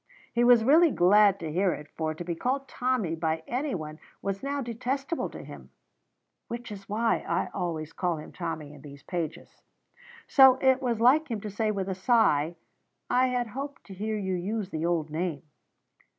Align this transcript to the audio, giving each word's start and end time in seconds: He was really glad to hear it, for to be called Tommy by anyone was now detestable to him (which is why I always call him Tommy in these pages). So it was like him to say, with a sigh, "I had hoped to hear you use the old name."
He 0.33 0.43
was 0.43 0.63
really 0.63 0.89
glad 0.89 1.39
to 1.41 1.51
hear 1.51 1.73
it, 1.75 1.87
for 1.95 2.15
to 2.15 2.23
be 2.23 2.33
called 2.33 2.67
Tommy 2.67 3.13
by 3.13 3.43
anyone 3.47 3.99
was 4.19 4.41
now 4.41 4.59
detestable 4.59 5.29
to 5.29 5.43
him 5.43 5.69
(which 6.47 6.71
is 6.71 6.89
why 6.89 7.17
I 7.19 7.51
always 7.53 7.93
call 7.93 8.17
him 8.17 8.31
Tommy 8.31 8.73
in 8.73 8.81
these 8.81 9.03
pages). 9.03 9.61
So 10.27 10.55
it 10.59 10.81
was 10.81 10.99
like 10.99 11.29
him 11.29 11.39
to 11.41 11.51
say, 11.51 11.69
with 11.69 11.87
a 11.87 11.93
sigh, 11.93 12.55
"I 13.11 13.27
had 13.27 13.45
hoped 13.45 13.83
to 13.83 13.93
hear 13.93 14.17
you 14.17 14.33
use 14.33 14.71
the 14.71 14.87
old 14.87 15.11
name." 15.11 15.43